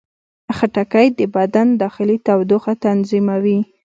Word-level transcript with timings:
خټکی 0.55 1.07
د 1.19 1.21
بدن 1.35 1.67
داخلي 1.83 2.17
تودوخه 2.25 2.73
تنظیموي. 2.85 3.59